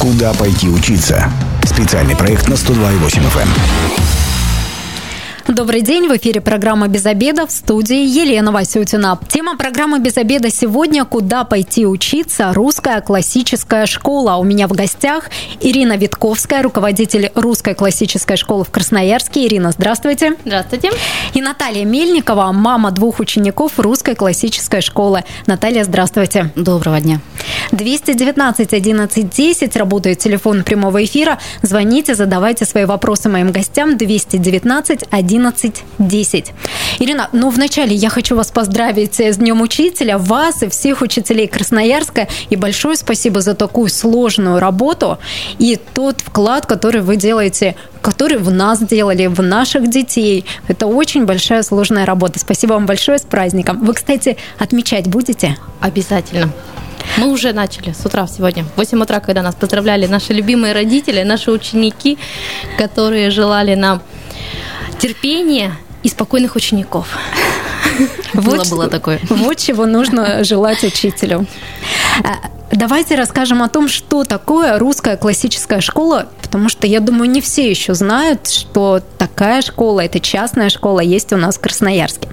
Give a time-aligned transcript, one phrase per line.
[0.00, 1.30] Куда пойти учиться?
[1.62, 4.39] Специальный проект на 102,8 FM.
[5.52, 9.18] Добрый день, в эфире программа «Без обеда» в студии Елена Васютина.
[9.28, 12.52] Тема программы «Без обеда» сегодня «Куда пойти учиться?
[12.52, 14.36] Русская классическая школа».
[14.36, 15.28] У меня в гостях
[15.60, 19.44] Ирина Витковская, руководитель Русской классической школы в Красноярске.
[19.44, 20.36] Ирина, здравствуйте.
[20.44, 20.90] Здравствуйте.
[21.34, 25.24] И Наталья Мельникова, мама двух учеников Русской классической школы.
[25.46, 26.52] Наталья, здравствуйте.
[26.54, 27.20] Доброго дня.
[27.72, 31.40] 219 11 10 работает телефон прямого эфира.
[31.62, 33.96] Звоните, задавайте свои вопросы моим гостям.
[33.96, 36.52] 219 11 11.10.
[36.98, 42.28] Ирина, ну вначале я хочу вас поздравить с Днем Учителя, вас и всех учителей Красноярска.
[42.50, 45.18] И большое спасибо за такую сложную работу
[45.58, 50.46] и тот вклад, который вы делаете который в нас делали, в наших детей.
[50.68, 52.38] Это очень большая сложная работа.
[52.38, 53.84] Спасибо вам большое с праздником.
[53.84, 55.58] Вы, кстати, отмечать будете?
[55.82, 56.50] Обязательно.
[57.16, 58.64] Мы уже начали с утра сегодня.
[58.64, 62.18] В 8 утра, когда нас поздравляли наши любимые родители, наши ученики,
[62.78, 64.02] которые желали нам
[65.00, 67.08] терпения и спокойных учеников.
[68.32, 69.20] Вот, было, было такое.
[69.28, 71.46] Вот чего нужно желать учителю.
[72.22, 77.40] А, давайте расскажем о том, что такое русская классическая школа, потому что я думаю, не
[77.40, 82.28] все еще знают, что такая школа, это частная школа, есть у нас в Красноярске.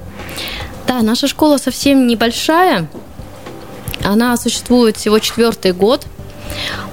[0.87, 2.87] Да, наша школа совсем небольшая.
[4.03, 6.05] Она существует всего четвертый год.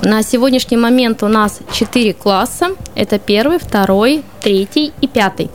[0.03, 2.71] На сегодняшний момент у нас четыре класса.
[2.95, 5.51] Это первый, второй, третий и пятый.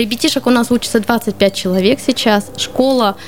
[0.00, 2.50] Ребятишек у нас учится 25 человек сейчас.
[2.56, 3.18] Школа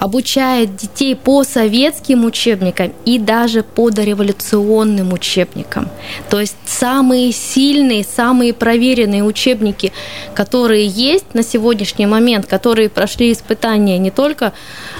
[0.00, 5.88] обучает детей по советским учебникам и даже по дореволюционным учебникам.
[6.28, 9.94] То есть самые сильные, самые проверенные учебники,
[10.34, 14.52] которые есть на сегодняшний момент, которые прошли испытания не только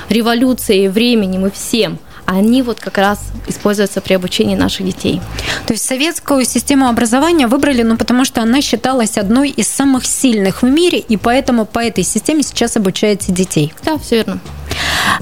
[0.08, 5.20] революцией, временем и всем– они вот как раз используются при обучении наших детей.
[5.66, 10.62] То есть советскую систему образования выбрали, ну, потому что она считалась одной из самых сильных
[10.62, 13.72] в мире, и поэтому по этой системе сейчас обучаете детей.
[13.84, 14.40] Да, все верно.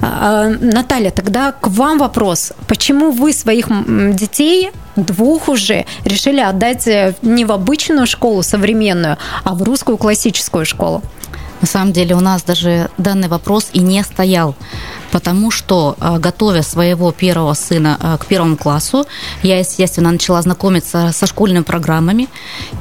[0.01, 2.53] А, Наталья, тогда к вам вопрос.
[2.67, 3.67] Почему вы своих
[4.15, 10.65] детей двух уже решили отдать э, не в обычную школу современную, а в русскую классическую
[10.65, 11.01] школу?
[11.61, 14.55] На самом деле у нас даже данный вопрос и не стоял
[15.13, 19.05] потому что, а, готовя своего первого сына а, к первому классу,
[19.43, 22.27] я, естественно, начала знакомиться со школьными программами,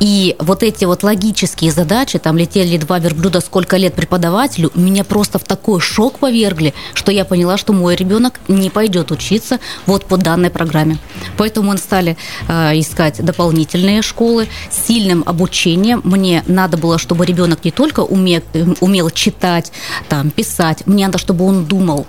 [0.00, 5.38] и вот эти вот логические задачи, там летели два верблюда, сколько лет преподавателю, меня просто
[5.38, 10.16] в такой шок повергли, что я поняла, что мой ребенок не пойдет учиться вот по
[10.16, 10.96] данной программе.
[11.36, 12.16] Поэтому мы стали
[12.48, 16.00] э, искать дополнительные школы с сильным обучением.
[16.02, 18.40] Мне надо было, чтобы ребенок не только умел,
[18.80, 19.70] умел читать,
[20.08, 22.06] там, писать, мне надо, чтобы он думал,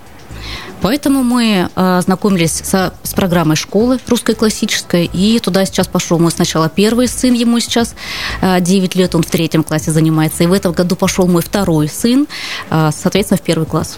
[0.82, 6.70] Поэтому мы э, знакомились с программой школы русской классической, и туда сейчас пошел мой сначала
[6.70, 7.96] первый сын, ему сейчас
[8.42, 11.88] э, 9 лет, он в третьем классе занимается, и в этом году пошел мой второй
[11.88, 12.28] сын,
[12.70, 13.98] э, соответственно, в первый класс.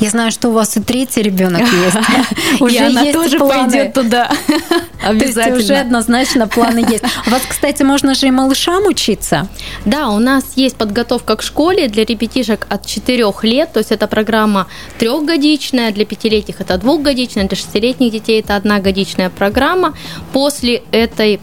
[0.00, 2.60] Я знаю, что у вас и третий ребенок есть.
[2.60, 4.30] Уже она тоже пойдет туда.
[5.04, 5.58] Обязательно.
[5.58, 7.04] уже однозначно планы есть.
[7.26, 9.48] У вас, кстати, можно же и малышам учиться?
[9.84, 14.06] Да, у нас есть подготовка к школе для ребятишек от 4 лет, то есть это
[14.06, 14.66] программа
[14.98, 19.94] трехгодичная, для пятилетних это двухгодичная, для шестилетних детей это одногодичная программа.
[20.32, 21.40] После этой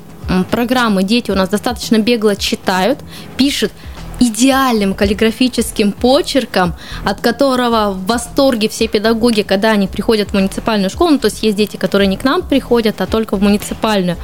[0.51, 2.99] программы дети у нас достаточно бегло читают,
[3.37, 3.71] пишут
[4.19, 11.11] идеальным каллиграфическим почерком, от которого в восторге все педагоги, когда они приходят в муниципальную школу,
[11.11, 14.17] ну, то есть есть дети, которые не к нам приходят, а только в муниципальную,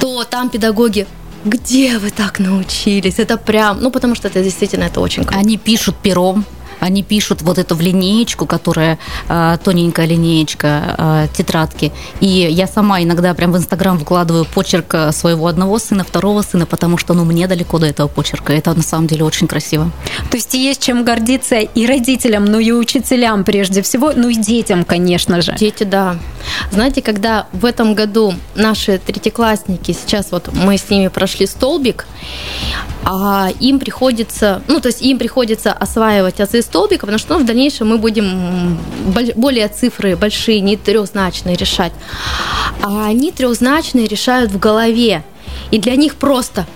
[0.00, 1.06] то там педагоги
[1.44, 3.18] где вы так научились?
[3.18, 5.38] Это прям, ну потому что это действительно это очень круто.
[5.38, 6.44] Они пишут пером,
[6.80, 11.92] они пишут вот эту в линеечку, которая э, тоненькая линеечка э, тетрадки.
[12.20, 16.98] И я сама иногда прям в Инстаграм вкладываю почерк своего одного сына, второго сына, потому
[16.98, 18.52] что ну, мне далеко до этого почерка.
[18.52, 19.90] Это на самом деле очень красиво.
[20.30, 24.84] То есть есть чем гордиться и родителям, ну и учителям прежде всего, ну и детям,
[24.84, 25.54] конечно же.
[25.58, 26.16] Дети, да.
[26.70, 32.06] Знаете, когда в этом году наши третьеклассники, сейчас вот мы с ними прошли столбик,
[33.04, 37.46] а им приходится, ну то есть им приходится осваивать азы столбика, потому что ну, в
[37.46, 38.78] дальнейшем мы будем
[39.36, 41.92] более цифры большие, не трехзначные решать.
[42.82, 45.24] А они трехзначные решают в голове.
[45.70, 46.66] И для них просто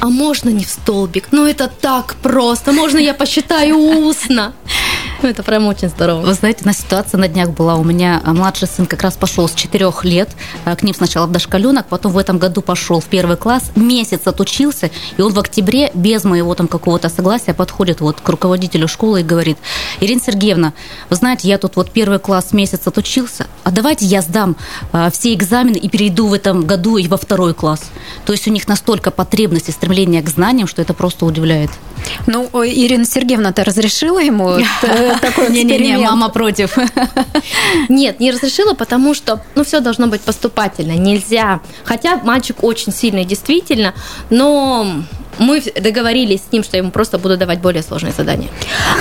[0.00, 1.28] а можно не в столбик?
[1.30, 2.72] Ну это так просто.
[2.72, 4.52] Можно я посчитаю устно?
[5.22, 6.20] Это прям очень здорово.
[6.20, 7.76] Вы знаете, на ситуация на днях была.
[7.76, 10.28] У меня младший сын как раз пошел с 4 лет.
[10.64, 13.70] К ним сначала в дошкаленок, потом в этом году пошел в первый класс.
[13.74, 18.86] Месяц отучился, и он в октябре без моего там какого-то согласия подходит вот к руководителю
[18.86, 19.56] школы и говорит,
[20.00, 20.74] Ирина Сергеевна,
[21.08, 24.56] вы знаете, я тут вот первый класс месяц отучился, а давайте я сдам
[25.12, 27.82] все экзамены и перейду в этом году и во второй класс.
[28.26, 31.70] То есть у них настолько потребность и стремление к знаниям, что это просто удивляет.
[32.26, 34.58] Ну, Ирина Сергеевна, ты разрешила ему
[35.20, 36.76] такой Не-не-не, мама против.
[37.88, 40.92] Нет, не разрешила, потому что, ну, все должно быть поступательно.
[40.92, 41.60] Нельзя.
[41.84, 43.94] Хотя мальчик очень сильный, действительно,
[44.30, 44.86] но
[45.38, 48.48] мы договорились с ним, что я ему просто буду давать более сложные задания.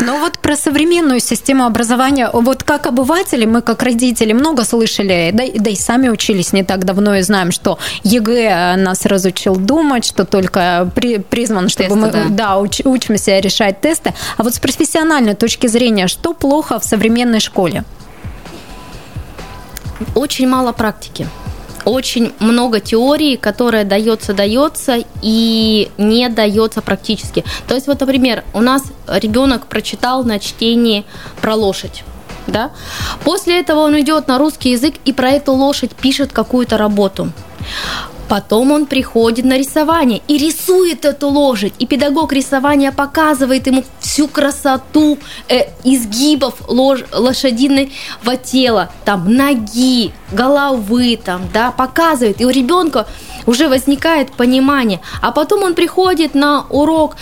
[0.01, 5.43] Но вот про современную систему образования, вот как обыватели, мы как родители много слышали, да,
[5.55, 10.25] да и сами учились не так давно и знаем, что ЕГЭ нас разучил думать, что
[10.25, 12.23] только при, призван, чтобы тесты, мы да.
[12.29, 14.13] Да, уч, учимся решать тесты.
[14.37, 17.83] А вот с профессиональной точки зрения, что плохо в современной школе?
[20.15, 21.27] Очень мало практики
[21.85, 27.43] очень много теории, которая дается, дается и не дается практически.
[27.67, 31.05] То есть вот, например, у нас ребенок прочитал на чтении
[31.41, 32.03] про лошадь.
[32.47, 32.71] Да?
[33.23, 37.31] После этого он идет на русский язык и про эту лошадь пишет какую-то работу.
[38.33, 41.73] Потом он приходит на рисование и рисует эту лошадь.
[41.77, 45.19] И педагог рисования показывает ему всю красоту
[45.49, 52.41] э, изгибов лож, лошадиного тела, там ноги, головы, там, да, показывает.
[52.41, 53.05] И у ребенка
[53.45, 54.99] уже возникает понимание.
[55.21, 57.15] А потом он приходит на урок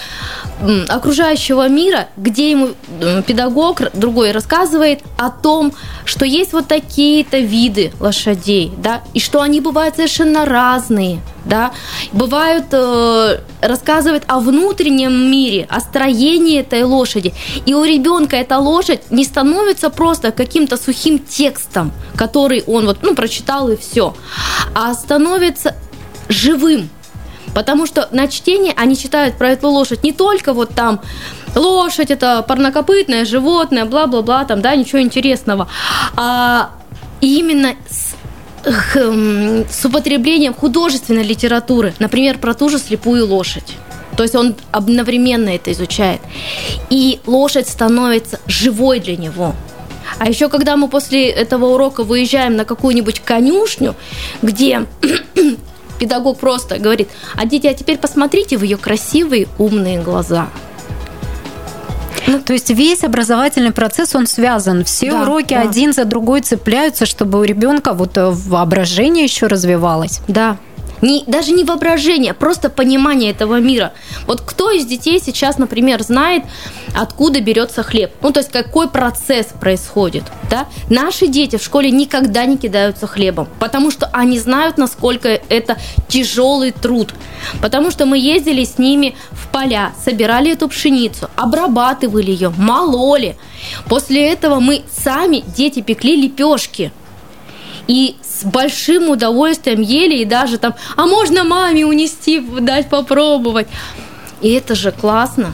[0.87, 2.69] окружающего мира, где ему
[3.25, 5.73] педагог другой рассказывает о том,
[6.05, 11.00] что есть вот такие-то виды лошадей, да, и что они бывают совершенно разные,
[11.45, 11.71] да,
[12.11, 17.33] бывают, э, рассказывают о внутреннем мире, о строении этой лошади,
[17.65, 23.15] и у ребенка эта лошадь не становится просто каким-то сухим текстом, который он вот, ну,
[23.15, 24.13] прочитал и все,
[24.73, 25.75] а становится
[26.29, 26.89] живым.
[27.53, 31.01] Потому что на чтении они читают про эту лошадь не только вот там
[31.55, 35.67] лошадь это парнокопытное животное, бла-бла-бла, там, да, ничего интересного,
[36.15, 36.71] а
[37.19, 38.10] именно с
[38.63, 43.75] с употреблением художественной литературы, например, про ту же слепую лошадь.
[44.15, 46.21] То есть он одновременно это изучает.
[46.89, 49.55] И лошадь становится живой для него.
[50.19, 53.95] А еще когда мы после этого урока выезжаем на какую-нибудь конюшню,
[54.41, 54.85] где
[55.99, 60.49] педагог просто говорит, а дети, а теперь посмотрите в ее красивые умные глаза.
[62.27, 64.83] Ну, то есть весь образовательный процесс, он связан.
[64.83, 65.61] Все да, уроки да.
[65.61, 70.21] один за другой цепляются, чтобы у ребенка вот э, воображение еще развивалось.
[70.27, 70.57] Да,
[71.01, 73.93] не, даже не воображение, просто понимание этого мира.
[74.27, 76.43] Вот кто из детей сейчас, например, знает,
[76.95, 78.11] откуда берется хлеб?
[78.21, 80.67] Ну, то есть какой процесс происходит, да?
[80.89, 85.77] Наши дети в школе никогда не кидаются хлебом, потому что они знают, насколько это
[86.07, 87.13] тяжелый труд.
[87.61, 93.37] Потому что мы ездили с ними в поля, собирали эту пшеницу, обрабатывали ее, мололи.
[93.87, 96.91] После этого мы сами, дети, пекли лепешки–
[97.87, 103.67] и с большим удовольствием ели и даже там, а можно маме унести, дать попробовать.
[104.41, 105.53] И это же классно.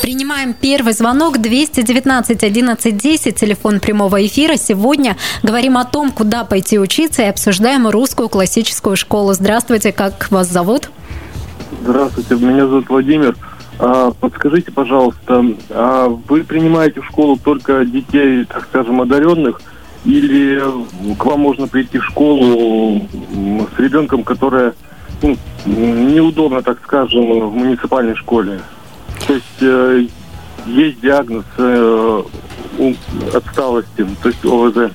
[0.00, 4.56] Принимаем первый звонок 219 11 10, телефон прямого эфира.
[4.56, 9.32] Сегодня говорим о том, куда пойти учиться и обсуждаем русскую классическую школу.
[9.32, 10.90] Здравствуйте, как вас зовут?
[11.82, 13.36] Здравствуйте, меня зовут Владимир.
[13.78, 19.60] А, подскажите, пожалуйста, а вы принимаете в школу только детей, так скажем, одаренных–
[20.04, 20.62] или
[21.16, 23.06] к вам можно прийти в школу
[23.74, 24.74] с ребенком, которая
[25.22, 28.60] ну, неудобно, так скажем, в муниципальной школе.
[29.26, 30.06] То есть э,
[30.66, 32.22] есть диагноз э,
[33.32, 34.92] отсталости, то есть ОВЗ.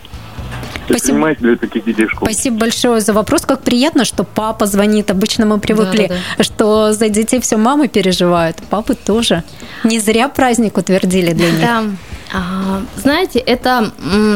[0.88, 1.36] Спасибо.
[1.36, 2.32] Для таких детей в школу?
[2.32, 3.46] Спасибо большое за вопрос.
[3.46, 5.12] Как приятно, что папа звонит.
[5.12, 6.44] Обычно мы привыкли, да, да, да.
[6.44, 8.58] что за детей все мамы переживают.
[8.70, 9.44] Папы тоже.
[9.84, 11.62] Не зря праздник утвердили для них.
[11.62, 11.84] Да.
[12.32, 13.92] А, знаете, это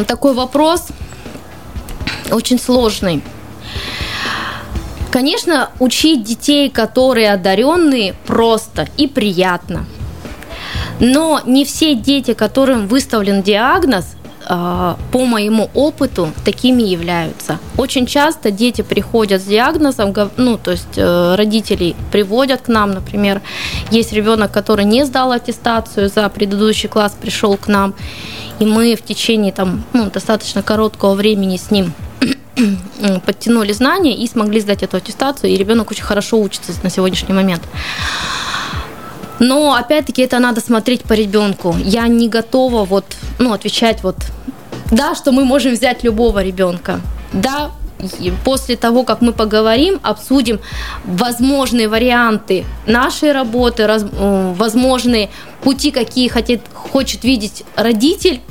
[0.07, 0.87] такой вопрос
[2.31, 3.21] очень сложный.
[5.11, 9.85] Конечно, учить детей, которые одаренные, просто и приятно.
[10.99, 14.15] Но не все дети, которым выставлен диагноз,
[14.47, 17.59] по моему опыту, такими являются.
[17.77, 23.41] Очень часто дети приходят с диагнозом, ну, то есть э, родителей приводят к нам, например,
[23.91, 27.93] есть ребенок, который не сдал аттестацию за предыдущий класс, пришел к нам,
[28.59, 31.93] и мы в течение там, ну, достаточно короткого времени с ним
[33.25, 37.63] подтянули знания и смогли сдать эту аттестацию, и ребенок очень хорошо учится на сегодняшний момент.
[39.39, 41.75] Но опять-таки это надо смотреть по ребенку.
[41.83, 43.05] Я не готова вот,
[43.39, 44.17] ну, отвечать вот,
[44.91, 47.01] да, что мы можем взять любого ребенка.
[47.33, 47.71] Да,
[48.43, 50.59] после того, как мы поговорим, обсудим
[51.05, 55.29] возможные варианты нашей работы, э, возможные
[55.63, 58.41] пути, какие хотит, хочет видеть родитель,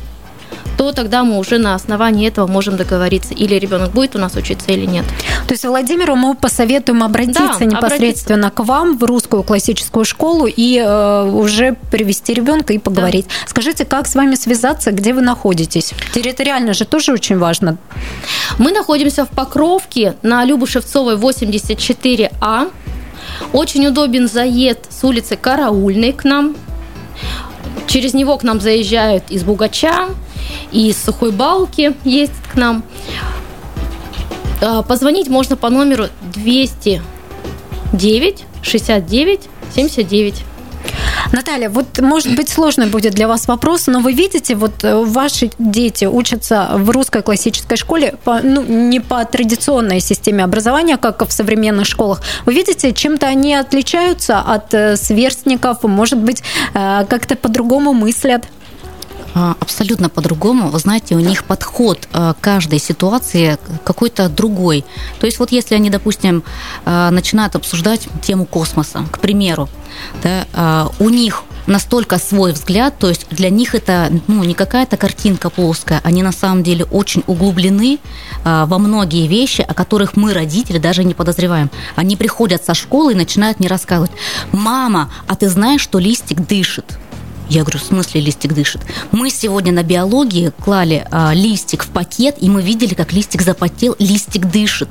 [0.83, 4.73] то тогда мы уже на основании этого можем договориться, или ребенок будет у нас учиться
[4.73, 5.05] или нет.
[5.47, 8.63] То есть Владимиру мы посоветуем обратиться да, непосредственно обратиться.
[8.63, 13.27] к вам в русскую классическую школу и э, уже привести ребенка и поговорить.
[13.27, 13.49] Да.
[13.49, 15.93] Скажите, как с вами связаться, где вы находитесь?
[16.15, 17.79] Территориально же тоже очень важно.
[18.59, 22.71] Мы находимся в Покровке на Любу Шевцовой 84А.
[23.53, 26.57] Очень удобен заезд с улицы Караульной к нам.
[27.87, 30.09] Через него к нам заезжают из Бугача,
[30.71, 32.85] и из Сухой Балки ездят к нам.
[34.61, 39.41] А, позвонить можно по номеру 209 69
[39.75, 40.45] 79.
[41.33, 45.51] Наталья, вот может быть сложно будет для вас вопрос, но вы видите, вот э, ваши
[45.59, 51.33] дети учатся в русской классической школе, по, ну, не по традиционной системе образования, как в
[51.33, 52.21] современных школах.
[52.45, 56.43] Вы видите, чем-то они отличаются от э, сверстников, может быть,
[56.75, 58.45] э, как-то по-другому мыслят?
[59.35, 60.69] А, абсолютно по-другому.
[60.69, 64.85] Вы знаете, у них подход а, к каждой ситуации какой-то другой.
[65.21, 66.43] То есть вот если они, допустим,
[66.85, 69.69] а, начинают обсуждать тему космоса, к примеру,
[70.23, 75.49] да, у них настолько свой взгляд, то есть для них это ну, не какая-то картинка
[75.51, 77.99] плоская, они на самом деле очень углублены
[78.43, 81.71] во многие вещи, о которых мы, родители, даже не подозреваем.
[81.95, 84.11] Они приходят со школы и начинают мне рассказывать,
[84.51, 86.99] мама, а ты знаешь, что листик дышит?
[87.53, 88.81] Я говорю, в смысле листик дышит?
[89.11, 93.95] Мы сегодня на биологии клали а, листик в пакет, и мы видели, как листик запотел,
[93.99, 94.89] листик дышит.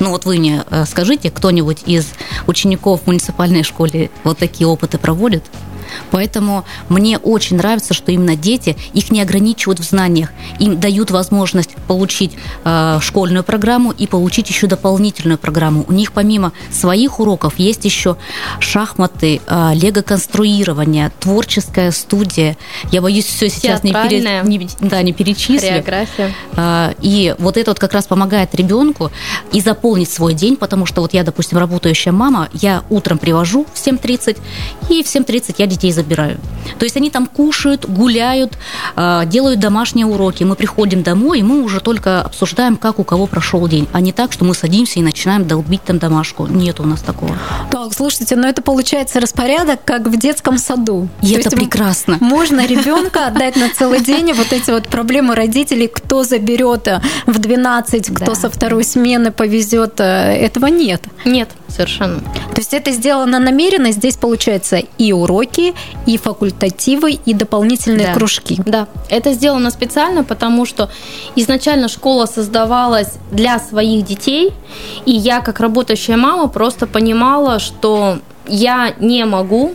[0.00, 2.08] Ну вот вы мне а, скажите, кто-нибудь из
[2.48, 5.44] учеников в муниципальной школе вот такие опыты проводит?
[6.10, 11.74] Поэтому мне очень нравится, что именно дети, их не ограничивают в знаниях, им дают возможность
[11.86, 12.32] получить
[12.64, 15.84] э, школьную программу и получить еще дополнительную программу.
[15.88, 18.16] У них помимо своих уроков есть еще
[18.58, 22.56] шахматы, э, лего-конструирование, творческая студия.
[22.90, 25.60] Я боюсь все сейчас не, пере, не, да, не перечислю.
[25.60, 26.34] Хореография.
[26.56, 29.10] Э, и вот это вот как раз помогает ребенку
[29.52, 33.78] и заполнить свой день, потому что вот я, допустим, работающая мама, я утром привожу в
[33.78, 34.38] 7.30,
[34.88, 36.38] и в 7.30 я детей детей забираю.
[36.78, 38.58] То есть они там кушают, гуляют,
[38.96, 40.44] а, делают домашние уроки.
[40.44, 44.12] Мы приходим домой, и мы уже только обсуждаем, как у кого прошел день, а не
[44.12, 46.46] так, что мы садимся и начинаем долбить там домашку.
[46.46, 47.36] Нет у нас такого.
[47.70, 51.08] Так, слушайте, но это получается распорядок, как в детском саду.
[51.22, 52.18] И То это прекрасно.
[52.20, 57.00] Можно ребенка отдать на целый день, и вот эти вот проблемы родителей, кто заберет э,
[57.26, 58.34] в 12, кто да.
[58.34, 61.02] со второй смены повезет, э, этого нет.
[61.24, 62.20] Нет, совершенно.
[62.20, 65.69] То есть это сделано намеренно, здесь получается и уроки,
[66.06, 68.14] и факультативы, и дополнительные да.
[68.14, 68.60] кружки.
[68.64, 70.90] Да, это сделано специально, потому что
[71.36, 74.52] изначально школа создавалась для своих детей,
[75.06, 79.74] и я, как работающая мама, просто понимала, что я не могу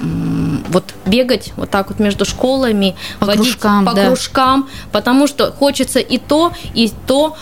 [0.00, 4.06] вот бегать вот так вот между школами, по водить кружкам, по да.
[4.06, 7.36] кружкам, потому что хочется и то, и то.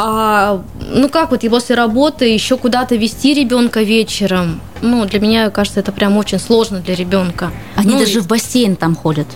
[0.00, 4.60] А, ну как вот и после работы еще куда-то вести ребенка вечером?
[4.80, 7.50] Ну, для меня, кажется, это прям очень сложно для ребенка.
[7.74, 8.20] Они ну, даже и...
[8.20, 9.26] в бассейн там ходят.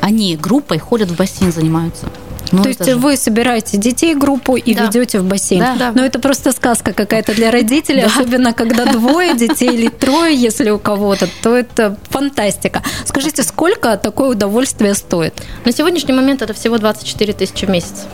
[0.00, 2.06] Они группой ходят в бассейн занимаются.
[2.50, 2.96] Ну, То есть же...
[2.96, 4.84] вы собираете детей группу и да.
[4.84, 5.60] ведете в бассейн.
[5.60, 5.92] Да, да.
[5.94, 10.78] Но это просто сказка какая-то для родителей, особенно когда двое детей или трое, если у
[10.78, 12.82] кого-то, то это фантастика.
[13.04, 15.34] Скажите, сколько такое удовольствие стоит?
[15.66, 18.06] На сегодняшний момент это всего 24 тысячи в месяц.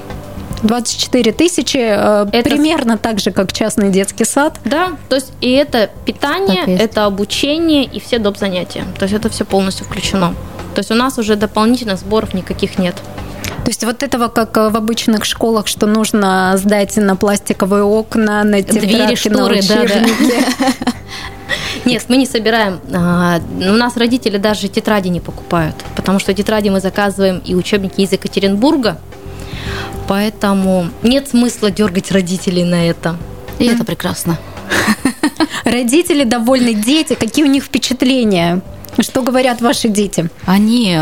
[0.63, 2.49] 24 тысячи, э, это...
[2.49, 4.59] примерно так же, как частный детский сад.
[4.65, 8.37] Да, то есть и это питание, это обучение и все доп.
[8.37, 8.85] занятия.
[8.99, 10.35] То есть это все полностью включено.
[10.75, 12.95] То есть у нас уже дополнительных сборов никаких нет.
[13.65, 18.61] То есть вот этого, как в обычных школах, что нужно сдать на пластиковые окна, на
[18.63, 20.93] тетрадки, шторы, на Да, да.
[21.85, 22.81] Нет, мы не собираем.
[22.93, 28.01] А, у нас родители даже тетради не покупают, потому что тетради мы заказываем и учебники
[28.01, 28.99] из Екатеринбурга,
[30.09, 33.17] Поэтому нет смысла дергать родителей на это.
[33.59, 34.39] И это прекрасно.
[35.65, 38.63] Родители довольны, дети, какие у них впечатления?
[38.99, 40.29] Что говорят ваши дети?
[40.45, 40.99] Они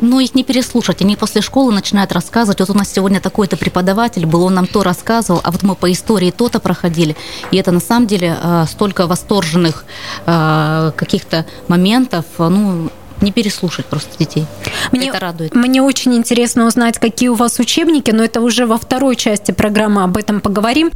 [0.00, 1.02] ну, их не переслушать.
[1.02, 2.60] Они после школы начинают рассказывать.
[2.60, 5.90] Вот у нас сегодня такой-то преподаватель был, он нам то рассказывал, а вот мы по
[5.90, 7.16] истории то-то проходили.
[7.50, 9.84] И это на самом деле э, столько восторженных
[10.26, 12.24] э, каких-то моментов.
[12.38, 12.90] Ну,
[13.24, 14.46] не переслушать просто детей.
[14.92, 15.54] Мне, это радует.
[15.54, 20.04] Мне очень интересно узнать, какие у вас учебники, но это уже во второй части программы
[20.04, 20.90] об этом поговорим.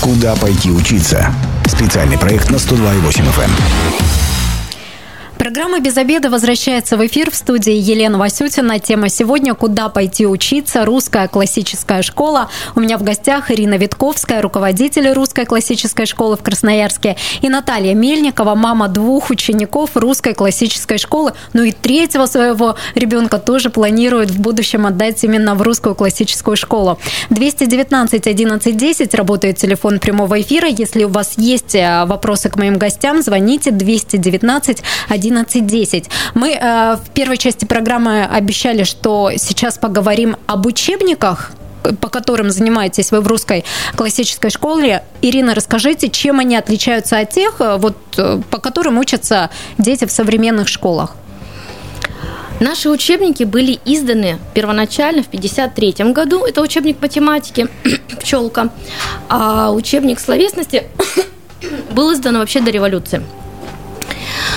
[0.00, 1.32] Куда пойти учиться?
[1.66, 4.29] Специальный проект на 102,8 FM.
[5.40, 8.78] Программа «Без обеда» возвращается в эфир в студии Елена Васютина.
[8.78, 10.84] Тема сегодня «Куда пойти учиться?
[10.84, 12.50] Русская классическая школа».
[12.74, 18.54] У меня в гостях Ирина Витковская, руководитель Русской классической школы в Красноярске, и Наталья Мельникова,
[18.54, 21.32] мама двух учеников Русской классической школы.
[21.54, 26.98] Ну и третьего своего ребенка тоже планирует в будущем отдать именно в Русскую классическую школу.
[27.30, 30.68] 219 11 10 работает телефон прямого эфира.
[30.68, 36.06] Если у вас есть э, вопросы к моим гостям, звоните 219 11 11.10.
[36.34, 41.52] Мы э, в первой части программы обещали, что сейчас поговорим об учебниках,
[42.00, 43.64] по которым занимаетесь вы в русской
[43.96, 45.02] классической школе.
[45.22, 50.10] Ирина, расскажите, чем они отличаются от тех, э, вот, э, по которым учатся дети в
[50.10, 51.14] современных школах?
[52.60, 56.44] Наши учебники были изданы первоначально в 1953 году.
[56.44, 57.68] Это учебник математики
[58.20, 58.68] «Пчелка».
[59.30, 60.84] А учебник словесности
[61.92, 63.22] был издан вообще до революции.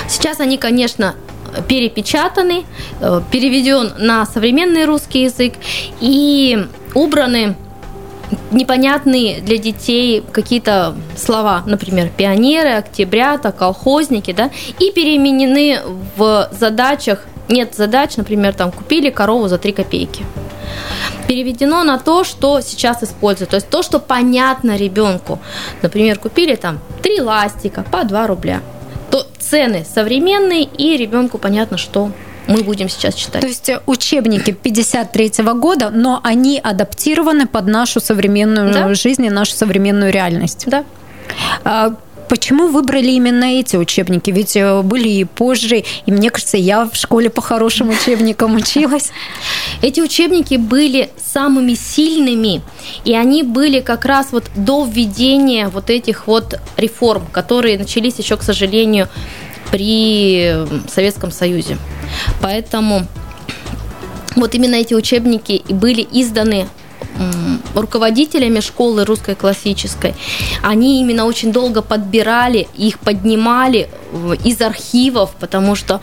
[0.08, 1.16] Сейчас они, конечно,
[1.68, 2.66] перепечатаны,
[3.00, 5.54] э, переведен на современный русский язык
[6.00, 7.56] и убраны
[8.52, 15.80] непонятные для детей какие-то слова, например, пионеры, октябрята, колхозники, да, и переменены
[16.16, 17.26] в задачах.
[17.50, 20.26] Нет задач, например, там купили корову за 3 копейки.
[21.28, 23.52] Переведено на то, что сейчас используют.
[23.52, 25.40] То есть то, что понятно ребенку.
[25.82, 28.62] Например, купили там три ластика по 2 рубля
[29.50, 32.12] цены современные, и ребенку понятно, что
[32.48, 33.42] мы будем сейчас читать.
[33.42, 38.94] То есть учебники 53 -го года, но они адаптированы под нашу современную да?
[38.94, 40.66] жизнь и нашу современную реальность.
[40.68, 40.84] Да.
[42.34, 44.32] Почему выбрали именно эти учебники?
[44.32, 49.12] Ведь э, были и позже, и мне кажется, я в школе по хорошим учебникам училась.
[49.84, 52.64] Эти учебники были самыми сильными,
[53.06, 58.36] и они были как раз вот до введения вот этих вот реформ, которые начались еще,
[58.36, 59.10] к сожалению,
[59.70, 60.56] при
[60.92, 61.78] Советском Союзе.
[62.42, 63.06] Поэтому
[64.36, 66.68] вот именно эти учебники были изданы
[67.76, 70.16] руководителями школы русской классической,
[70.62, 73.90] они именно очень долго подбирали, их поднимали
[74.44, 76.02] из архивов, потому что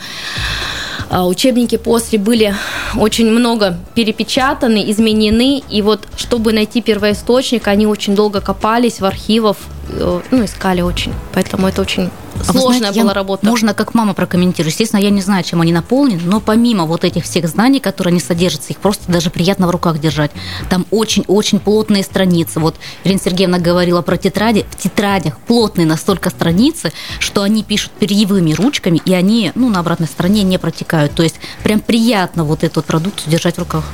[1.10, 2.54] а, учебники после были
[2.96, 9.56] очень много перепечатаны, изменены, и вот чтобы найти первоисточник, они очень долго копались в архивах,
[9.88, 11.12] э, ну, искали очень.
[11.34, 12.10] Поэтому это очень
[12.44, 13.46] сложная знаете, была работа.
[13.46, 14.70] Можно как мама прокомментирую.
[14.70, 18.20] Естественно, я не знаю, чем они наполнены, но помимо вот этих всех знаний, которые они
[18.20, 20.30] содержатся, их просто даже приятно в руках держать.
[20.68, 22.60] Там очень-очень плотные страницы.
[22.60, 24.66] Вот Ирина Сергеевна говорила про тетради.
[24.70, 30.06] В тетрадях плотные настолько страницы, что они пишут перьевыми ручками, и они ну, на обратной
[30.06, 31.12] стороне не протекают.
[31.12, 33.84] То есть прям приятно вот эту продукцию держать в руках.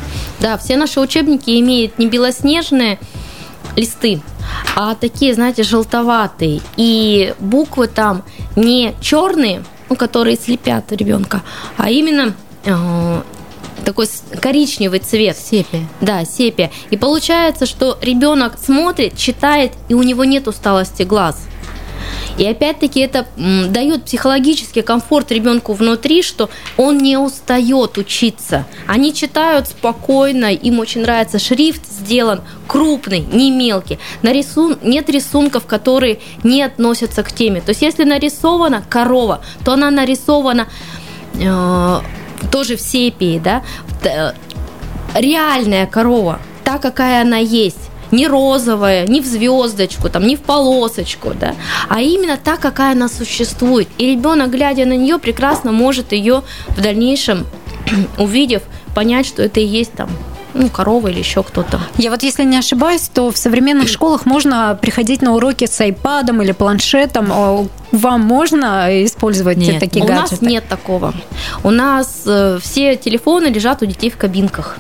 [0.41, 2.99] Да, все наши учебники имеют не белоснежные
[3.75, 4.21] листы,
[4.75, 6.61] а такие, знаете, желтоватые.
[6.77, 8.23] И буквы там
[8.55, 11.43] не черные, ну, которые слепят ребенка,
[11.77, 13.23] а именно э,
[13.85, 14.09] такой
[14.41, 15.37] коричневый цвет.
[15.37, 15.87] Сепия.
[16.01, 16.71] Да, сепия.
[16.91, 21.47] И получается, что ребенок смотрит, читает, и у него нет усталости глаз.
[22.39, 28.67] И опять-таки это дает психологический комфорт ребенку внутри, что он не устает учиться.
[28.87, 33.99] Они читают спокойно, им очень нравится шрифт сделан крупный, не мелкий.
[34.23, 34.79] Нарисун...
[34.83, 37.61] Нет рисунков, которые не относятся к теме.
[37.61, 40.69] То есть если нарисована корова, то она нарисована
[41.35, 42.01] э,
[42.51, 43.63] тоже в сепии, да,
[44.05, 44.33] э,
[45.15, 51.33] реальная корова, та, какая она есть не розовая, не в звездочку, там, не в полосочку,
[51.39, 51.55] да,
[51.89, 53.89] а именно та, какая она существует.
[53.99, 57.47] И ребенок, глядя на нее, прекрасно может ее в дальнейшем,
[58.19, 58.63] увидев,
[58.95, 60.09] понять, что это и есть там
[60.57, 61.81] ну, корова или еще кто-то.
[61.99, 66.43] Я вот, если не ошибаюсь, то в современных школах можно приходить на уроки с айпадом
[66.43, 67.69] или планшетом.
[67.93, 70.29] Вам можно использовать нет, такие у гаджеты?
[70.29, 71.15] У нас нет такого.
[71.63, 74.77] У нас э, все телефоны лежат у детей в кабинках.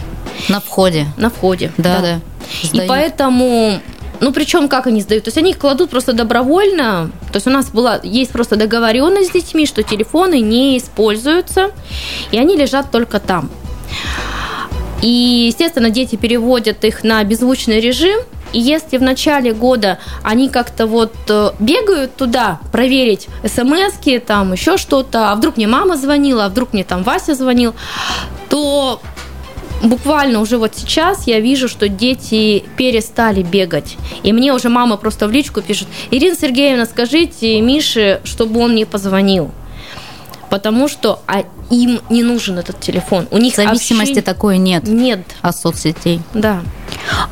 [0.49, 1.07] На входе.
[1.17, 2.01] На входе, да.
[2.01, 2.21] да.
[2.73, 3.81] И поэтому
[4.21, 5.25] ну, причем как они сдают?
[5.25, 7.11] То есть они их кладут просто добровольно.
[7.33, 11.71] То есть у нас была, есть просто договоренность с детьми, что телефоны не используются,
[12.31, 13.51] и они лежат только там.
[15.03, 18.19] И, естественно, дети переводят их на беззвучный режим,
[18.53, 23.93] и если в начале года они как-то вот э, бегают туда проверить смс
[24.27, 27.75] там еще что-то, а вдруг мне мама звонила, а вдруг мне там Вася звонил,
[28.49, 29.01] то
[29.83, 33.97] буквально уже вот сейчас я вижу, что дети перестали бегать.
[34.23, 38.87] И мне уже мама просто в личку пишет, Ирина Сергеевна, скажите Мише, чтобы он мне
[38.87, 39.51] позвонил.
[40.49, 43.27] потому что а, им не нужен этот телефон.
[43.33, 45.21] У них Зависимости общение- такой нет нет.
[45.43, 46.21] от соцсетей.
[46.35, 46.61] Да.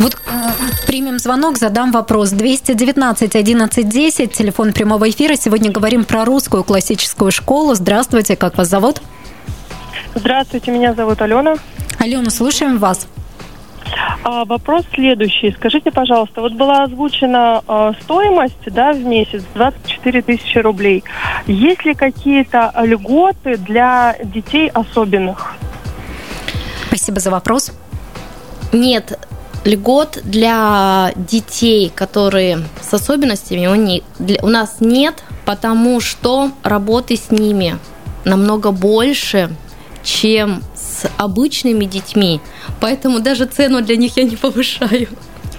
[0.01, 0.51] Вот э,
[0.89, 2.31] примем звонок, задам вопрос.
[2.31, 5.37] 219 11 10, телефон прямого эфира.
[5.37, 7.75] Сегодня говорим про русскую классическую школу.
[7.77, 9.01] Здравствуйте, как вас зовут?
[10.15, 11.55] Здравствуйте, меня зовут Алена.
[11.99, 13.07] Алена, слушаем вас.
[14.23, 15.53] А, вопрос следующий.
[15.53, 21.05] Скажите, пожалуйста, вот была озвучена а, стоимость да, в месяц 24 тысячи рублей.
[21.47, 25.55] Есть ли какие-то льготы для детей особенных?
[26.89, 27.73] Спасибо за вопрос.
[28.73, 29.19] Нет
[29.65, 37.17] льгот для детей, которые с особенностями, у, них, для- у нас нет, потому что работы
[37.17, 37.79] с ними
[38.25, 39.51] намного больше,
[40.05, 42.41] чем с обычными детьми.
[42.81, 45.09] Поэтому даже цену для них я не повышаю.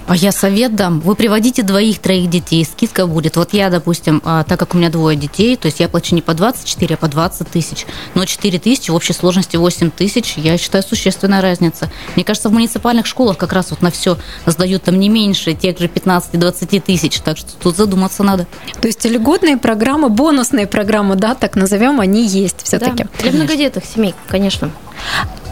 [0.08, 1.00] А я совет дам.
[1.00, 3.38] Вы приводите двоих-троих детей, скидка будет.
[3.38, 6.22] Вот я, допустим, а, так как у меня двое детей, то есть я плачу не
[6.22, 7.88] по 24, а по 20 тысяч.
[8.14, 11.90] Но 4 тысячи в общей сложности 8 тысяч, я считаю, существенная разница.
[12.16, 15.80] Мне кажется, в муниципальных школах как раз вот на все сдают там не меньше тех
[15.80, 17.20] же 15-20 тысяч.
[17.22, 18.46] Так что тут задуматься надо.
[18.80, 23.06] То есть льготные программы, бонусные программы, да, так назовем, они есть все-таки.
[23.06, 24.70] Да, для многодетных семей, конечно.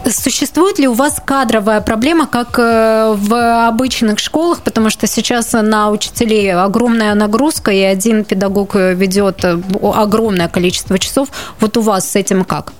[0.06, 5.90] Существует ли у вас кадровая проблема, как э, в обычных школах, потому что сейчас на
[5.90, 11.28] учителей огромная нагрузка, и один педагог э, ведет э, огромное количество часов.
[11.58, 12.74] Вот у вас с этим как?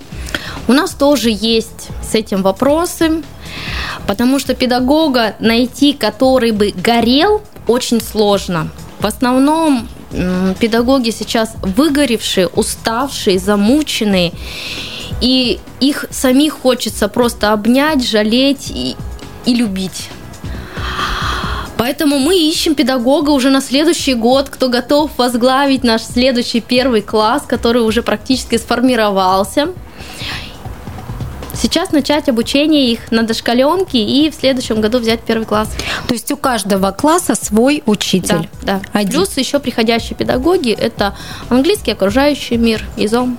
[0.69, 3.23] У нас тоже есть с этим вопросы,
[4.07, 8.69] потому что педагога найти, который бы горел, очень сложно.
[9.01, 9.89] В основном
[10.61, 14.33] педагоги сейчас выгоревшие, уставшие, замученные,
[15.20, 18.96] и их самих хочется просто обнять, жалеть и,
[19.44, 20.09] и любить.
[21.77, 27.42] Поэтому мы ищем педагога уже на следующий год, кто готов возглавить наш следующий первый класс,
[27.46, 29.68] который уже практически сформировался.
[31.57, 35.69] Сейчас начать обучение их на дошкаленке и в следующем году взять первый класс.
[36.07, 38.49] То есть у каждого класса свой Да, учитель.
[38.62, 38.81] да.
[38.93, 39.11] Один.
[39.12, 41.17] Плюс еще приходящие педагоги– это
[41.49, 43.38] английский, окружающий мир, ИЗОМ.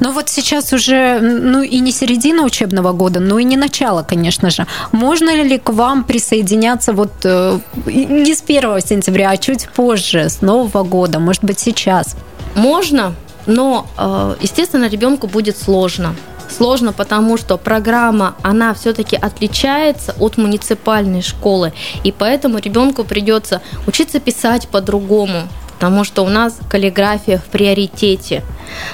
[0.00, 4.50] Но вот сейчас уже, ну и не середина учебного года, ну и не начало, конечно
[4.50, 4.66] же.
[4.92, 10.40] Можно ли к вам присоединяться вот э, не с 1 сентября, а чуть позже, с
[10.42, 12.16] Нового года, может быть, сейчас?
[12.54, 13.14] Можно,
[13.46, 16.14] но, э, естественно, ребенку будет сложно.
[16.56, 21.72] Сложно, потому что программа, она все-таки отличается от муниципальной школы,
[22.04, 28.44] и поэтому ребенку придется учиться писать по-другому, потому что у нас каллиграфия в приоритете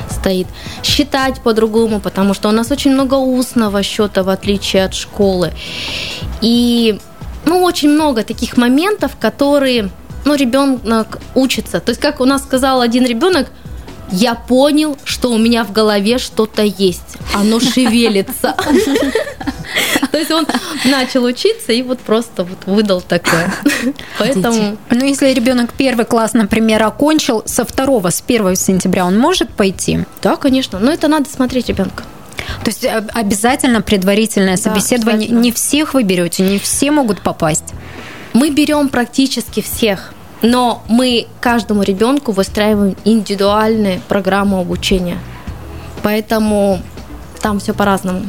[0.09, 0.46] стоит.
[0.83, 5.53] Считать по-другому, потому что у нас очень много устного счета, в отличие от школы.
[6.40, 6.99] И
[7.44, 9.90] ну, очень много таких моментов, которые
[10.25, 11.81] ну, ребенок учится.
[11.81, 13.49] То есть, как у нас сказал один ребенок,
[14.12, 17.16] я понял, что у меня в голове что-то есть.
[17.35, 18.55] Оно шевелится.
[20.11, 20.46] То есть он
[20.85, 23.53] начал учиться и вот просто вот выдал такое.
[24.18, 29.51] Поэтому Ну, если ребенок первый класс, например, окончил, со второго, с 1 сентября он может
[29.51, 30.01] пойти?
[30.23, 30.79] да, конечно.
[30.81, 32.03] Но это надо смотреть ребенка.
[32.64, 35.18] То есть э, обязательно предварительное Да, собеседование.
[35.29, 35.40] обязательно.
[35.40, 37.64] Не всех вы берете, не все могут попасть.
[38.33, 45.18] Мы берем практически всех, но мы каждому ребенку выстраиваем индивидуальную программу обучения.
[46.03, 46.81] Поэтому
[47.40, 48.22] там все по-разному.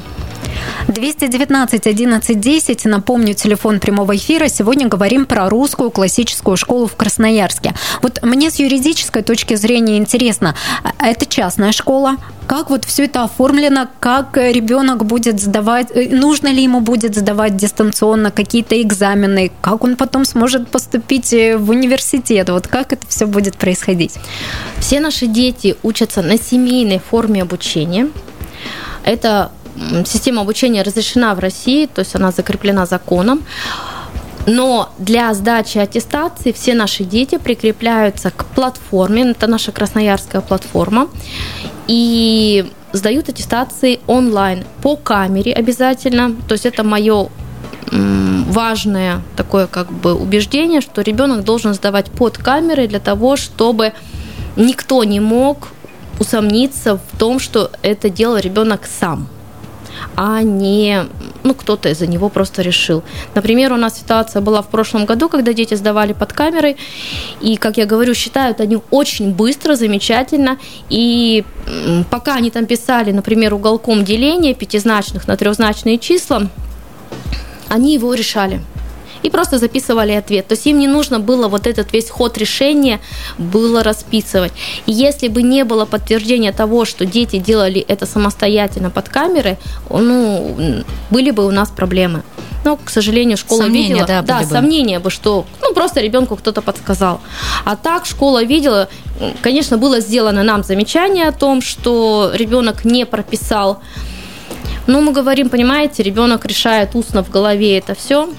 [0.92, 2.86] 219 11 10.
[2.86, 4.48] Напомню, телефон прямого эфира.
[4.48, 7.74] Сегодня говорим про русскую классическую школу в Красноярске.
[8.02, 12.18] Вот мне с юридической точки зрения интересно, а это частная школа?
[12.48, 13.88] Как вот все это оформлено?
[14.00, 15.88] Как э, ребенок будет сдавать?
[15.94, 19.52] э, Нужно ли ему будет сдавать дистанционно какие-то экзамены?
[19.62, 22.50] Как он потом сможет поступить э, в университет?
[22.50, 24.16] Вот как это все будет происходить?
[24.80, 28.10] Все наши дети учатся на семейной форме обучения.
[29.04, 29.61] Эта м,
[30.06, 33.44] система обучения разрешена в России, то есть она закреплена законом.
[34.48, 41.10] Но для сдачи аттестации все наши дети прикрепляются к платформе, это наша красноярская платформа,
[41.88, 46.36] и сдают аттестации онлайн по камере обязательно.
[46.48, 47.30] То есть это мое
[47.92, 53.94] важное такое как бы убеждение, что ребенок должен сдавать под камерой для того, чтобы
[54.56, 55.70] никто не мог
[56.20, 59.28] усомниться в том, что это делал ребенок сам
[60.16, 61.06] а не
[61.44, 63.04] ну, кто-то за него просто решил.
[63.36, 66.78] Например, у нас ситуация была в прошлом году, когда дети сдавали под камерой,
[67.42, 70.58] и, как я говорю, считают они очень быстро, замечательно,
[70.90, 71.44] и
[72.10, 76.48] пока они там писали, например, уголком деления пятизначных на трехзначные числа,
[77.70, 78.62] они его решали.
[79.24, 80.48] И просто записывали ответ.
[80.48, 83.00] То есть им не нужно было вот этот весь ход решения
[83.38, 84.52] было расписывать.
[84.86, 89.58] И если бы не было подтверждения того, что дети делали это самостоятельно под камерой,
[89.90, 92.24] ну, были бы у нас проблемы.
[92.64, 96.62] Но, к сожалению, школа Сомнения, видела, да, да, сомнения бы, что, ну, просто ребенку кто-то
[96.62, 97.20] подсказал.
[97.66, 98.88] А так школа видела,
[99.42, 103.82] конечно, было сделано нам замечание о том, что ребенок не прописал.
[104.88, 108.30] Но мы говорим, понимаете, ребенок решает устно в голове это все.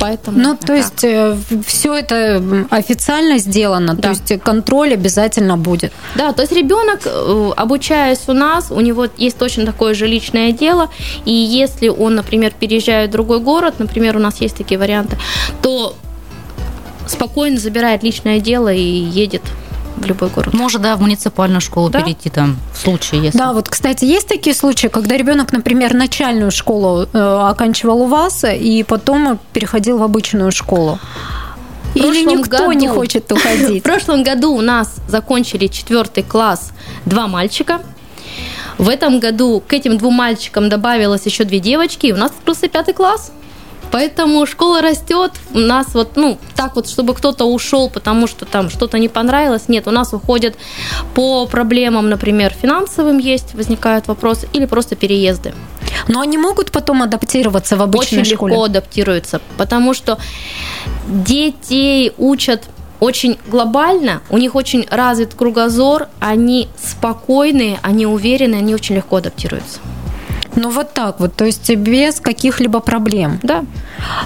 [0.00, 0.76] Поэтому Ну, то так.
[0.76, 4.08] есть все это официально сделано, то Да.
[4.10, 5.92] есть контроль обязательно будет.
[6.14, 10.52] Да, то есть ребенок, э, обучаясь у нас, у него есть точно такое же личное
[10.52, 10.90] дело,
[11.24, 15.16] и если он, например, переезжает в другой город, например, у нас есть такие варианты,
[15.62, 15.94] то
[17.06, 19.42] спокойно забирает личное дело и едет
[19.96, 20.52] в любой город.
[20.54, 22.00] Может, да, в муниципальную школу Да.
[22.02, 23.38] перейти там, в случае, если...
[23.38, 27.18] Да, вот, кстати, есть такие случаи, когда ребенок, например, начальную школу э,
[27.50, 30.98] оканчивал у вас и потом переходил в обычную школу.
[31.92, 33.82] В Или никто не году- хочет В уходить.
[33.84, 36.72] прошлом году у нас закончили четвертый класс
[37.04, 37.80] два мальчика.
[38.78, 42.66] В этом году к этим двум мальчикам добавилось еще две девочки, и у нас открылся
[42.68, 43.30] пятый класс.
[43.94, 45.30] Поэтому школа растет.
[45.54, 49.68] У нас вот, ну, так вот, чтобы кто-то ушел, потому что там что-то не понравилось.
[49.68, 50.56] Нет, у нас уходят
[51.14, 55.54] по проблемам, например, финансовым есть, возникают вопросы, или просто переезды.
[56.08, 58.54] Но они могут потом адаптироваться в обычной очень школе.
[58.54, 60.18] легко адаптируются, потому что
[61.06, 62.64] детей учат
[62.98, 69.78] очень глобально, у них очень развит кругозор, они спокойные, они уверенные, они очень легко адаптируются.
[70.56, 73.38] Ну вот так вот, то есть без каких-либо проблем.
[73.42, 73.64] Да.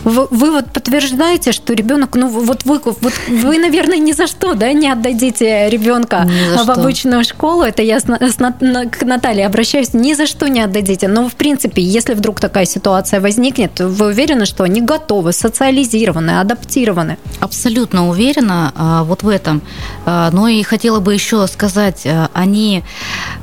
[0.04, 4.54] Вы, вы вот подтверждаете, что ребенок, ну вот вы, вот вы, наверное, ни за что,
[4.54, 6.72] да, не отдадите ребенка в что.
[6.72, 7.62] обычную школу.
[7.62, 11.08] Это я с с На- к Наталье обращаюсь, ни за что не отдадите.
[11.08, 17.16] Но в принципе, если вдруг такая ситуация возникнет, вы уверены, что они готовы, социализированы, адаптированы?
[17.40, 19.62] Абсолютно уверена а, вот в этом.
[20.06, 22.82] А, Но и хотела бы еще сказать, а, они,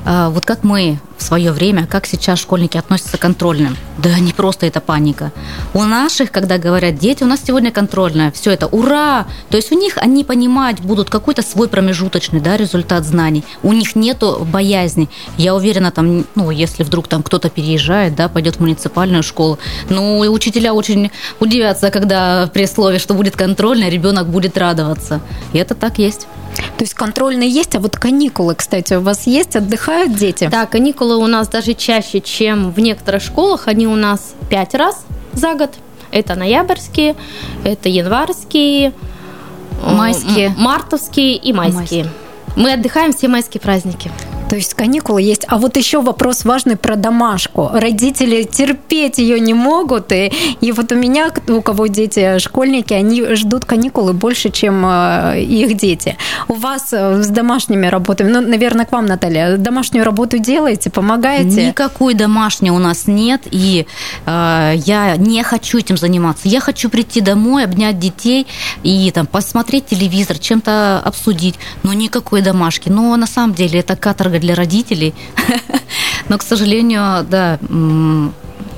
[0.04, 3.76] вот как мы в свое время, как сейчас школьники относятся к контрольным.
[3.98, 5.32] Да не просто это паника.
[5.74, 9.26] У наших, когда говорят, дети, у нас сегодня контрольная, все это ура!
[9.50, 13.44] То есть у них они понимать будут какой-то свой промежуточный да, результат знаний.
[13.62, 15.08] У них нету боязни.
[15.36, 20.22] Я уверена, там, ну, если вдруг там кто-то переезжает, да, пойдет в муниципальную школу, ну,
[20.24, 25.20] и учителя очень удивятся, когда при слове, что будет контрольная, ребенок будет радоваться.
[25.52, 26.26] И это так есть.
[26.56, 30.48] То есть контрольные есть, а вот каникулы, кстати, у вас есть, отдыхают дети?
[30.50, 33.68] Да, каникулы у нас даже чаще, чем в некоторых школах.
[33.68, 35.70] Они у нас пять раз за год.
[36.10, 37.16] Это ноябрьские,
[37.64, 38.92] это январские,
[39.82, 40.54] Майские.
[40.56, 42.04] мартовские и майские.
[42.04, 42.06] Майские.
[42.56, 44.10] Мы отдыхаем все майские праздники.
[44.48, 45.44] То есть каникулы есть.
[45.48, 47.70] А вот еще вопрос важный про домашку.
[47.72, 50.12] Родители терпеть ее не могут.
[50.12, 55.40] И, и вот у меня, у кого дети школьники, они ждут каникулы больше, чем э,
[55.42, 56.16] их дети.
[56.48, 61.66] У вас э, с домашними работами, ну, наверное, к вам, Наталья, домашнюю работу делаете, помогаете?
[61.66, 63.86] Никакой домашней у нас нет, и
[64.26, 66.48] э, я не хочу этим заниматься.
[66.48, 68.46] Я хочу прийти домой, обнять детей
[68.84, 72.88] и там посмотреть телевизор, чем-то обсудить, но никакой домашки.
[72.88, 75.14] Но на самом деле это каторга для родителей.
[76.28, 77.58] Но, к сожалению, да,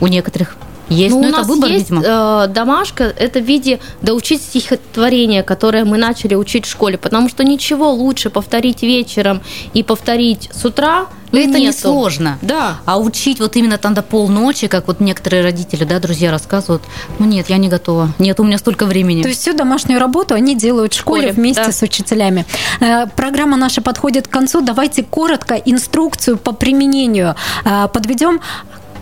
[0.00, 0.56] у некоторых
[0.88, 2.02] есть, Ну, но у это нас выбор, есть видимо.
[2.04, 7.44] э, домашка, это в виде доучить стихотворение, которое мы начали учить в школе, потому что
[7.44, 9.40] ничего лучше повторить вечером
[9.74, 11.66] и повторить с утра ну, это нету.
[11.66, 12.38] несложно.
[12.42, 12.78] Да.
[12.86, 16.82] А учить вот именно там до полночи, как вот некоторые родители, да, друзья рассказывают,
[17.18, 18.12] ну нет, я не готова.
[18.18, 19.22] Нет, у меня столько времени.
[19.22, 21.72] То есть всю домашнюю работу они делают в школе, школе, вместе да.
[21.72, 22.46] с учителями.
[22.80, 24.60] Э, Программа наша подходит к концу.
[24.60, 28.40] Давайте коротко инструкцию по применению э, подведем.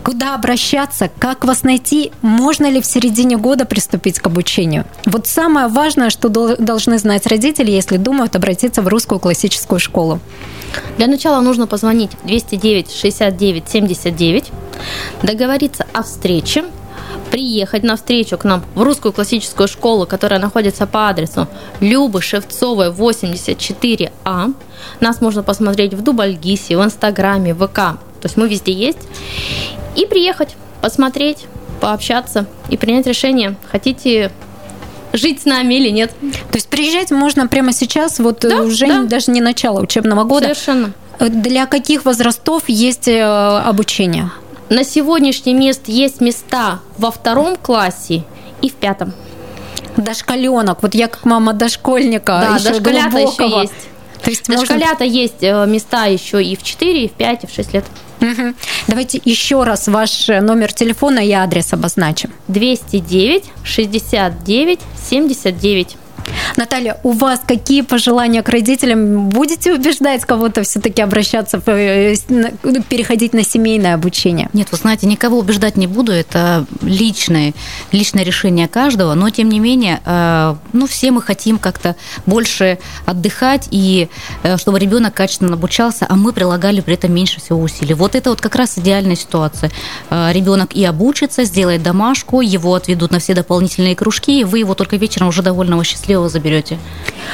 [0.07, 4.85] Куда обращаться, как вас найти, можно ли в середине года приступить к обучению.
[5.05, 10.21] Вот самое важное, что дол- должны знать родители, если думают обратиться в русскую классическую школу.
[10.97, 14.45] Для начала нужно позвонить 209 69 79,
[15.23, 16.63] договориться о встрече,
[17.29, 21.49] приехать на встречу к нам в русскую классическую школу, которая находится по адресу
[21.81, 24.53] Любы Шевцовой 84А.
[25.01, 27.99] Нас можно посмотреть в Дубальгисе, в Инстаграме, в ВК.
[28.27, 28.97] То есть мы везде есть.
[29.95, 31.45] И приехать, посмотреть,
[31.79, 34.31] пообщаться и принять решение, хотите
[35.13, 36.11] жить с нами или нет.
[36.51, 39.03] То есть приезжать можно прямо сейчас, вот э, Да, уже да.
[39.03, 40.47] даже не начало учебного года.
[40.47, 40.91] Совершенно.
[41.19, 44.29] Э, Для каких возрастов есть э, обучение?
[44.69, 48.25] На сегодняшний мест есть места во втором классе
[48.61, 49.13] и в пятом.
[49.95, 50.83] Дошкаленок.
[50.83, 53.61] Вот я как мама дошкольника, Да, еще дошколята еще глубокого.
[53.61, 53.73] есть.
[54.23, 54.61] То есть можно...
[54.61, 54.75] можно...
[54.75, 57.85] Дошколята есть э, места еще и в 4, и в 5, и в 6 лет.
[58.19, 58.55] Мгм.
[58.87, 62.31] Давайте еще раз ваш э, номер телефона и адрес обозначим.
[62.47, 65.97] 209 69 79.
[66.57, 69.29] Наталья, у вас какие пожелания к родителям?
[69.29, 72.15] Будете убеждать кого-то все-таки обращаться, э,
[72.89, 74.49] переходить на семейное обучение?
[74.53, 77.53] Нет, вы знаете, никого убеждать не буду, это личное,
[77.91, 83.67] личное решение каждого, но тем не менее, э, ну, все мы хотим как-то больше отдыхать
[83.69, 84.09] и
[84.41, 87.93] э, чтобы ребенок качественно обучался, а мы прилагали при этом меньше всего усилий.
[87.93, 89.71] Вот это вот как раз идеальная ситуация.
[90.09, 94.95] Ребенок и обучится, сделает домашку, его отведут на все дополнительные кружки, и вы его только
[94.95, 96.77] вечером уже довольного счастливого заберете.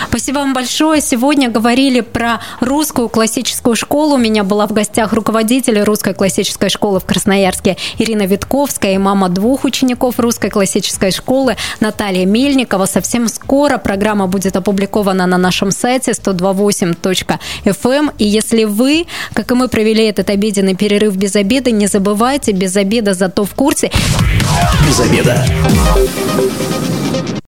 [0.10, 1.02] Спасибо вам большое.
[1.02, 4.16] Сегодня говорили про русскую классическую школу.
[4.16, 9.30] У меня была в гостях руководитель русской классической школы в Красноярске Ирина Витковская и мама
[9.30, 12.86] двух учеников русской классической школы Наталья Мельникова.
[12.86, 18.14] Совсем скоро программа будет опубликована на нашем сайте 128.fm.
[18.18, 22.76] И если вы, как и мы, провели этот обеденный перерыв без обеда, не забывайте, без
[22.76, 23.92] обеда зато в курсе.
[24.88, 25.46] Без обеда.